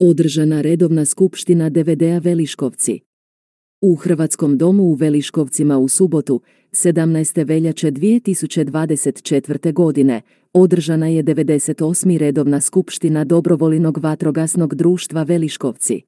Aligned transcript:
Održana 0.00 0.60
redovna 0.60 1.04
skupština 1.04 1.68
DVD-a 1.68 2.18
Veliškovci. 2.18 3.00
U 3.80 3.94
Hrvatskom 3.94 4.58
domu 4.58 4.82
u 4.82 4.94
Veliškovcima 4.94 5.78
u 5.78 5.88
subotu, 5.88 6.40
17. 6.72 7.46
veljače 7.46 7.90
2024. 7.90 9.72
godine, 9.72 10.22
održana 10.52 11.06
je 11.06 11.24
98. 11.24 12.16
redovna 12.18 12.60
skupština 12.60 13.24
Dobrovolinog 13.24 13.98
vatrogasnog 13.98 14.74
društva 14.74 15.22
Veliškovci. 15.22 16.02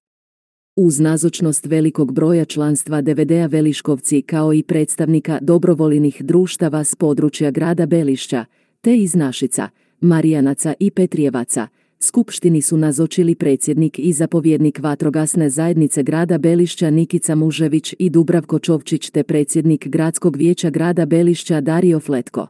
Uz 0.77 1.00
nazočnost 1.00 1.66
velikog 1.66 2.12
broja 2.12 2.45
članstva 2.45 3.00
DVD-a 3.00 3.46
Veliškovci 3.46 4.22
kao 4.22 4.54
i 4.54 4.62
predstavnika 4.62 5.38
dobrovolinih 5.43 6.22
društava 6.25 6.84
s 6.84 6.95
područja 6.95 7.50
grada 7.50 7.86
Belišća, 7.86 8.45
te 8.80 8.96
iz 8.96 9.14
Našica, 9.14 9.68
Marijanaca 10.00 10.75
i 10.80 10.91
Petrijevaca, 10.91 11.68
Skupštini 12.03 12.62
su 12.62 12.77
nazočili 12.77 13.35
predsjednik 13.35 13.98
i 13.98 14.12
zapovjednik 14.12 14.79
vatrogasne 14.79 15.51
zajednice 15.51 16.02
grada 16.02 16.38
Belišća 16.38 16.91
Nikica 16.91 17.34
Mužević 17.34 17.95
i 17.98 18.11
Dubravko 18.11 18.59
Čovčić 18.59 19.11
te 19.11 19.23
predsjednik 19.23 19.88
gradskog 19.88 20.37
vijeća 20.37 20.71
grada 20.71 21.07
Belišća 21.07 21.60
Dario 21.60 22.01
Fletko. 22.01 22.47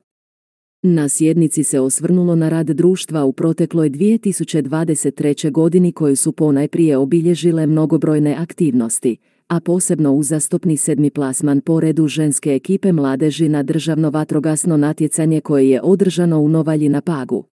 Na 0.82 1.08
sjednici 1.08 1.64
se 1.64 1.80
osvrnulo 1.80 2.34
na 2.34 2.48
rad 2.48 2.66
društva 2.66 3.24
u 3.24 3.32
protekloj 3.32 3.90
2023. 3.90 5.50
godini 5.50 5.92
koju 5.92 6.16
su 6.16 6.32
ponajprije 6.32 6.96
obilježile 6.96 7.66
mnogobrojne 7.66 8.36
aktivnosti, 8.38 9.16
a 9.48 9.60
posebno 9.60 10.12
uzastopni 10.12 10.76
sedmi 10.76 11.10
plasman 11.10 11.60
po 11.60 11.80
redu 11.80 12.06
ženske 12.08 12.54
ekipe 12.54 12.92
mladeži 12.92 13.48
na 13.48 13.62
državno 13.62 14.10
vatrogasno 14.10 14.76
natjecanje 14.76 15.40
koje 15.40 15.70
je 15.70 15.80
održano 15.82 16.40
u 16.40 16.48
Novalji 16.48 16.88
na 16.88 17.00
Pagu. 17.00 17.44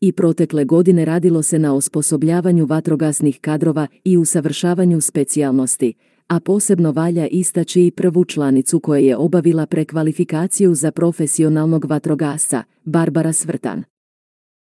I 0.00 0.12
protekle 0.12 0.64
godine 0.64 1.04
radilo 1.04 1.42
se 1.42 1.58
na 1.58 1.74
osposobljavanju 1.74 2.66
vatrogasnih 2.66 3.38
kadrova 3.40 3.86
i 4.04 4.16
usavršavanju 4.16 5.00
specijalnosti, 5.00 5.94
a 6.28 6.40
posebno 6.40 6.92
valja 6.92 7.26
istaći 7.26 7.86
i 7.86 7.90
prvu 7.90 8.24
članicu 8.24 8.80
koja 8.80 9.00
je 9.00 9.16
obavila 9.16 9.66
prekvalifikaciju 9.66 10.74
za 10.74 10.90
profesionalnog 10.90 11.84
vatrogasca, 11.84 12.62
Barbara 12.84 13.32
Svrtan. 13.32 13.82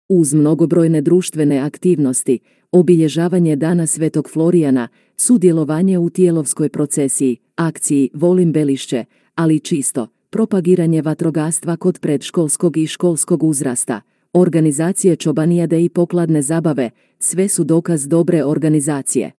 Uz 0.08 0.34
mnogobrojne 0.34 1.00
društvene 1.00 1.58
aktivnosti, 1.58 2.38
obilježavanje 2.72 3.56
Dana 3.56 3.86
Svetog 3.86 4.30
Florijana, 4.30 4.88
sudjelovanje 5.16 5.98
u 5.98 6.10
tijelovskoj 6.10 6.68
procesiji, 6.68 7.36
akciji 7.56 8.10
Volim 8.14 8.52
Belišće, 8.52 9.04
ali 9.34 9.60
čisto, 9.60 10.06
propagiranje 10.30 11.02
vatrogastva 11.02 11.76
kod 11.76 11.98
predškolskog 11.98 12.76
i 12.76 12.86
školskog 12.86 13.42
uzrasta, 13.42 14.00
organizacije 14.32 15.16
čobanijade 15.16 15.84
i 15.84 15.88
pokladne 15.88 16.42
zabave, 16.42 16.90
sve 17.18 17.48
su 17.48 17.64
dokaz 17.64 18.08
dobre 18.08 18.44
organizacije. 18.44 19.30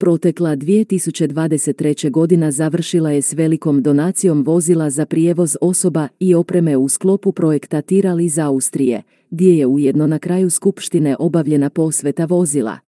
Protekla 0.00 0.56
2023. 0.56 2.10
godina 2.10 2.50
završila 2.50 3.10
je 3.10 3.22
s 3.22 3.32
velikom 3.32 3.82
donacijom 3.82 4.42
vozila 4.42 4.90
za 4.90 5.06
prijevoz 5.06 5.56
osoba 5.60 6.08
i 6.20 6.34
opreme 6.34 6.76
u 6.76 6.88
sklopu 6.88 7.32
projekta 7.32 7.82
Tiral 7.82 8.20
iz 8.20 8.38
Austrije, 8.38 9.02
gdje 9.30 9.58
je 9.58 9.66
ujedno 9.66 10.06
na 10.06 10.18
kraju 10.18 10.50
skupštine 10.50 11.16
obavljena 11.18 11.70
posveta 11.70 12.24
vozila. 12.24 12.87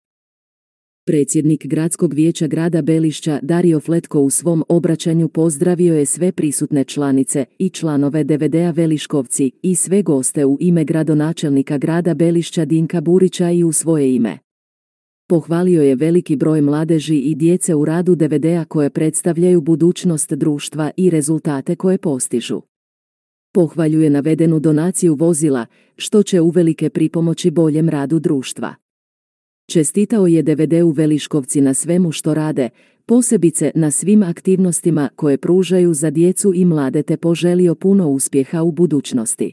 Predsjednik 1.10 1.66
gradskog 1.66 2.14
vijeća 2.14 2.46
grada 2.46 2.82
Belišća 2.82 3.38
Dario 3.42 3.80
Fletko 3.80 4.20
u 4.20 4.30
svom 4.30 4.64
obraćanju 4.68 5.28
pozdravio 5.28 5.94
je 5.94 6.06
sve 6.06 6.32
prisutne 6.32 6.84
članice 6.84 7.44
i 7.58 7.68
članove 7.68 8.24
DVD-a 8.24 8.70
Veliškovci 8.70 9.50
i 9.62 9.74
sve 9.74 10.02
goste 10.02 10.44
u 10.44 10.56
ime 10.60 10.84
gradonačelnika 10.84 11.78
grada 11.78 12.14
Belišća 12.14 12.64
Dinka 12.64 13.00
Burića 13.00 13.50
i 13.50 13.64
u 13.64 13.72
svoje 13.72 14.14
ime. 14.14 14.38
Pohvalio 15.28 15.82
je 15.82 15.94
veliki 15.94 16.36
broj 16.36 16.60
mladeži 16.60 17.18
i 17.18 17.34
djece 17.34 17.74
u 17.74 17.84
radu 17.84 18.14
DVD-a 18.14 18.64
koje 18.64 18.90
predstavljaju 18.90 19.60
budućnost 19.60 20.32
društva 20.32 20.90
i 20.96 21.10
rezultate 21.10 21.76
koje 21.76 21.98
postižu. 21.98 22.60
Pohvaljuje 23.54 24.10
navedenu 24.10 24.60
donaciju 24.60 25.14
vozila, 25.14 25.66
što 25.96 26.22
će 26.22 26.40
uvelike 26.40 26.90
pripomoći 26.90 27.50
boljem 27.50 27.88
radu 27.88 28.18
društva. 28.18 28.74
Čestitao 29.70 30.26
je 30.26 30.42
DVD-u 30.42 30.90
Veliškovci 30.90 31.60
na 31.60 31.74
svemu 31.74 32.12
što 32.12 32.34
rade, 32.34 32.68
posebice 33.06 33.72
na 33.74 33.90
svim 33.90 34.22
aktivnostima 34.22 35.08
koje 35.16 35.38
pružaju 35.38 35.94
za 35.94 36.10
djecu 36.10 36.52
i 36.54 36.64
mlade 36.64 37.02
te 37.02 37.16
poželio 37.16 37.74
puno 37.74 38.08
uspjeha 38.08 38.62
u 38.62 38.72
budućnosti. 38.72 39.52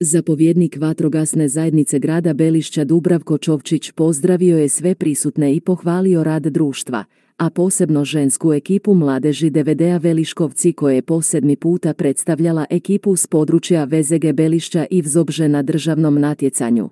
Zapovjednik 0.00 0.76
vatrogasne 0.76 1.48
zajednice 1.48 1.98
grada 1.98 2.32
Belišća 2.32 2.84
Dubravko 2.84 3.38
Čovčić 3.38 3.90
pozdravio 3.90 4.58
je 4.58 4.68
sve 4.68 4.94
prisutne 4.94 5.54
i 5.54 5.60
pohvalio 5.60 6.24
rad 6.24 6.42
društva, 6.42 7.04
a 7.36 7.50
posebno 7.50 8.04
žensku 8.04 8.52
ekipu 8.52 8.94
mladeži 8.94 9.50
DVD-a 9.50 9.96
Veliškovci 9.96 10.72
koje 10.72 10.94
je 10.94 11.02
po 11.02 11.22
sedmi 11.22 11.56
puta 11.56 11.94
predstavljala 11.94 12.66
ekipu 12.70 13.16
s 13.16 13.26
područja 13.26 13.84
VZG 13.84 14.32
Belišća 14.34 14.86
i 14.90 15.02
Vzobže 15.02 15.48
na 15.48 15.62
državnom 15.62 16.20
natjecanju. 16.20 16.90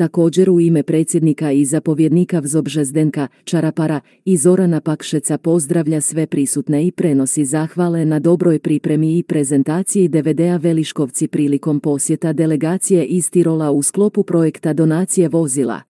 Također 0.00 0.50
u 0.50 0.60
ime 0.60 0.82
predsjednika 0.82 1.52
i 1.52 1.64
zapovjednika 1.64 2.38
Vzobže 2.38 2.84
Zdenka, 2.84 3.28
Čarapara 3.44 4.00
i 4.24 4.36
Zorana 4.36 4.80
Pakšeca 4.80 5.38
pozdravlja 5.38 6.00
sve 6.00 6.26
prisutne 6.26 6.86
i 6.86 6.90
prenosi 6.90 7.44
zahvale 7.44 8.04
na 8.04 8.18
dobroj 8.18 8.58
pripremi 8.58 9.18
i 9.18 9.22
prezentaciji 9.22 10.08
DVD-a 10.08 10.56
Veliškovci 10.56 11.28
prilikom 11.28 11.80
posjeta 11.80 12.32
delegacije 12.32 13.04
iz 13.04 13.30
Tirola 13.30 13.70
u 13.70 13.82
sklopu 13.82 14.22
projekta 14.22 14.72
donacije 14.72 15.28
vozila. 15.28 15.89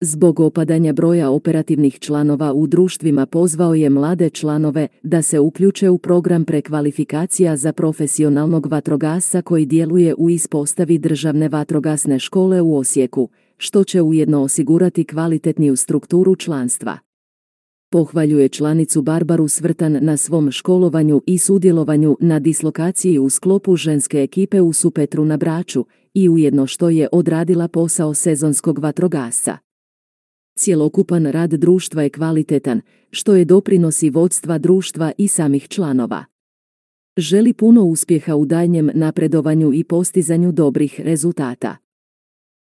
Zbog 0.00 0.40
opadanja 0.40 0.92
broja 0.92 1.30
operativnih 1.30 1.98
članova 1.98 2.52
u 2.52 2.66
društvima 2.66 3.26
pozvao 3.26 3.74
je 3.74 3.90
mlade 3.90 4.30
članove 4.30 4.88
da 5.02 5.22
se 5.22 5.40
uključe 5.40 5.90
u 5.90 5.98
program 5.98 6.44
prekvalifikacija 6.44 7.56
za 7.56 7.72
profesionalnog 7.72 8.66
vatrogasa 8.66 9.42
koji 9.42 9.66
djeluje 9.66 10.14
u 10.14 10.30
ispostavi 10.30 10.98
državne 10.98 11.48
vatrogasne 11.48 12.18
škole 12.18 12.60
u 12.60 12.76
Osijeku, 12.76 13.28
što 13.56 13.84
će 13.84 14.02
ujedno 14.02 14.42
osigurati 14.42 15.04
kvalitetniju 15.04 15.76
strukturu 15.76 16.36
članstva. 16.36 16.98
Pohvaljuje 17.90 18.48
članicu 18.48 19.02
Barbaru 19.02 19.48
Svrtan 19.48 19.98
na 20.00 20.16
svom 20.16 20.50
školovanju 20.50 21.22
i 21.26 21.38
sudjelovanju 21.38 22.16
na 22.20 22.38
dislokaciji 22.38 23.18
u 23.18 23.30
sklopu 23.30 23.76
ženske 23.76 24.22
ekipe 24.22 24.60
u 24.60 24.72
Supetru 24.72 25.24
na 25.24 25.36
Braču 25.36 25.86
i 26.14 26.28
ujedno 26.28 26.66
što 26.66 26.88
je 26.88 27.08
odradila 27.12 27.68
posao 27.68 28.14
sezonskog 28.14 28.78
vatrogasca. 28.78 29.65
Cjelokupan 30.56 31.26
rad 31.26 31.50
društva 31.50 32.02
je 32.02 32.10
kvalitetan, 32.10 32.80
što 33.10 33.34
je 33.36 33.44
doprinosi 33.44 34.10
vodstva 34.10 34.58
društva 34.58 35.12
i 35.18 35.28
samih 35.28 35.68
članova. 35.68 36.24
Želi 37.16 37.52
puno 37.52 37.84
uspjeha 37.84 38.36
u 38.36 38.46
daljnjem 38.46 38.90
napredovanju 38.94 39.72
i 39.74 39.84
postizanju 39.84 40.52
dobrih 40.52 41.00
rezultata. 41.00 41.76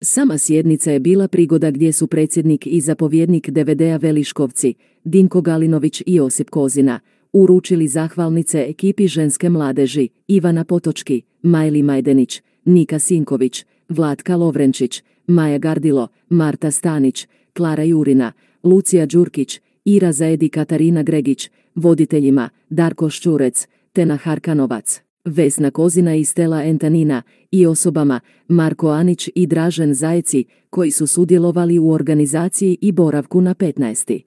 Sama 0.04 0.38
sjednica 0.38 0.92
je 0.92 1.00
bila 1.00 1.28
prigoda 1.28 1.72
gdje 1.72 1.92
su 1.92 2.08
predsjednik 2.08 2.68
i 2.68 2.82
zapovjednik 2.82 3.50
DVD-a 3.50 3.98
Veliškovci, 3.98 4.74
Dinko 5.04 5.42
Galinović 5.42 6.02
i 6.06 6.16
Josip 6.16 6.50
Kozina, 6.50 7.00
uručili 7.34 7.88
zahvalnice 7.88 8.66
ekipi 8.70 9.08
ženske 9.08 9.50
mladeži, 9.50 10.10
Ivana 10.28 10.64
Potočki, 10.64 11.22
Majli 11.42 11.84
Majdenić, 11.84 12.42
Nika 12.66 13.00
Sinković, 13.00 13.66
Vlatka 13.90 14.36
Lovrenčić, 14.36 15.04
Maja 15.28 15.58
Gardilo, 15.58 16.08
Marta 16.30 16.72
Stanić, 16.72 17.28
Klara 17.54 17.84
Jurina, 17.84 18.32
Lucija 18.64 19.06
Đurkić, 19.06 19.62
Ira 19.86 20.12
Zaedi 20.12 20.50
Katarina 20.50 21.04
Gregić, 21.04 21.50
voditeljima 21.76 22.50
Darko 22.70 23.10
Ščurec, 23.10 23.68
Tena 23.94 24.18
Harkanovac, 24.18 25.02
Vesna 25.26 25.72
Kozina 25.72 26.16
i 26.16 26.26
Stela 26.26 26.64
Entanina 26.64 27.22
i 27.52 27.66
osobama 27.66 28.20
Marko 28.48 28.90
Anić 28.90 29.30
i 29.36 29.48
Dražen 29.48 29.94
Zajeci 29.94 30.46
koji 30.70 30.92
su 30.92 31.08
sudjelovali 31.08 31.80
u 31.80 31.92
organizaciji 31.92 32.78
i 32.82 32.92
boravku 32.92 33.42
na 33.42 33.56
15. 33.56 34.22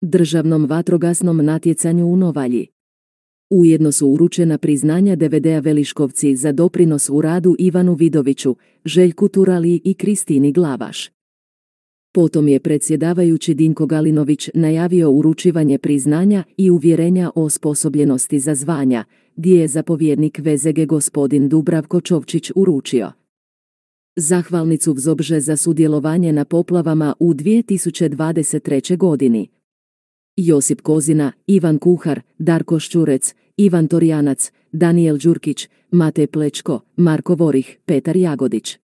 državnom 0.00 0.66
vatrogasnom 0.66 1.44
natjecanju 1.44 2.06
u 2.06 2.16
Novalji. 2.16 2.66
Ujedno 3.50 3.92
su 3.92 4.08
uručena 4.08 4.58
priznanja 4.58 5.16
DVD-a 5.16 5.60
Veliškovci 5.60 6.36
za 6.36 6.52
doprinos 6.52 7.10
u 7.10 7.20
radu 7.20 7.56
Ivanu 7.58 7.94
Vidoviću, 7.94 8.56
Željku 8.84 9.28
Turali 9.28 9.80
i 9.84 9.94
Kristini 9.94 10.52
Glavaš. 10.52 11.19
Potom 12.12 12.48
je 12.48 12.60
predsjedavajući 12.60 13.54
Dinko 13.54 13.86
Galinović 13.86 14.50
najavio 14.54 15.10
uručivanje 15.10 15.78
priznanja 15.78 16.44
i 16.56 16.70
uvjerenja 16.70 17.30
o 17.34 17.42
osposobljenosti 17.42 18.40
za 18.40 18.54
zvanja, 18.54 19.04
gdje 19.36 19.60
je 19.60 19.68
zapovjednik 19.68 20.38
VZG 20.38 20.86
gospodin 20.86 21.48
Dubravko 21.48 22.00
Čovčić 22.00 22.50
uručio. 22.54 23.12
Zahvalnicu 24.16 24.92
Vzobže 24.92 25.40
za 25.40 25.56
sudjelovanje 25.56 26.32
na 26.32 26.44
poplavama 26.44 27.14
u 27.18 27.34
2023. 27.34 28.96
godini. 28.96 29.48
Josip 30.36 30.80
Kozina, 30.80 31.32
Ivan 31.46 31.78
Kuhar, 31.78 32.20
Darko 32.38 32.78
Ščurec, 32.78 33.34
Ivan 33.56 33.88
Torjanac, 33.88 34.52
Daniel 34.72 35.18
Đurkić, 35.18 35.68
Mate 35.90 36.26
Plečko, 36.26 36.80
Marko 36.96 37.34
Vorih, 37.34 37.78
Petar 37.86 38.16
Jagodić. 38.16 38.78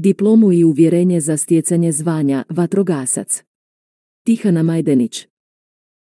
Diplomu 0.00 0.52
i 0.52 0.64
uvjerenje 0.64 1.20
za 1.20 1.36
stjecanje 1.36 1.92
zvanja 1.92 2.44
vatrogasac. 2.48 3.42
Tihana 4.26 4.62
Majdenić. 4.62 5.26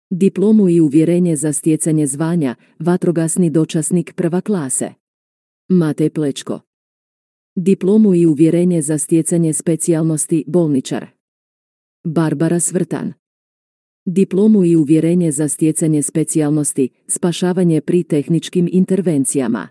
Diplomu 0.09 0.69
i 0.69 0.79
uvjerenje 0.79 1.35
za 1.35 1.53
stjecanje 1.53 2.07
zvanja 2.07 2.55
vatrogasni 2.79 3.49
dočasnik 3.49 4.13
prva 4.15 4.41
klase. 4.41 4.93
Matej 5.69 6.09
Plečko. 6.09 6.59
Diplomu 7.55 8.15
i 8.15 8.25
uvjerenje 8.25 8.81
za 8.81 8.97
stjecanje 8.97 9.53
specijalnosti 9.53 10.43
bolničar. 10.47 11.07
Barbara 12.03 12.59
Svrtan. 12.59 13.13
Diplomu 14.05 14.65
i 14.65 14.75
uvjerenje 14.75 15.31
za 15.31 15.47
stjecanje 15.47 16.01
specijalnosti 16.01 16.89
spašavanje 17.07 17.81
pri 17.81 18.03
tehničkim 18.03 18.69
intervencijama. 18.71 19.67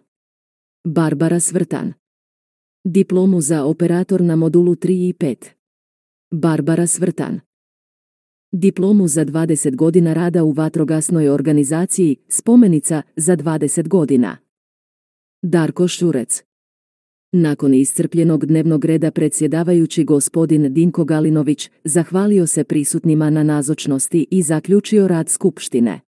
Barbara 0.84 1.40
Svrtan. 1.40 1.92
Diplomu 2.90 3.40
za 3.40 3.64
operator 3.64 4.20
na 4.22 4.36
modulu 4.36 4.74
3 4.74 5.08
i 5.08 5.12
5. 5.12 5.48
Barbara 6.30 6.86
Svrtan. 6.86 7.40
Diplomu 8.52 9.08
za 9.08 9.24
20 9.24 9.76
godina 9.76 10.12
rada 10.12 10.44
u 10.44 10.52
vatrogasnoj 10.52 11.28
organizaciji, 11.28 12.16
spomenica 12.28 13.02
za 13.16 13.36
20 13.36 13.88
godina. 13.88 14.36
Darko 15.42 15.88
Šurec. 15.88 16.42
Nakon 17.32 17.74
iscrpljenog 17.74 18.46
dnevnog 18.46 18.84
reda 18.84 19.10
predsjedavajući 19.10 20.04
gospodin 20.04 20.74
Dinko 20.74 21.04
Galinović 21.04 21.70
zahvalio 21.84 22.46
se 22.46 22.64
prisutnima 22.64 23.30
na 23.30 23.42
nazočnosti 23.42 24.26
i 24.30 24.42
zaključio 24.42 25.08
rad 25.08 25.28
skupštine. 25.28 26.07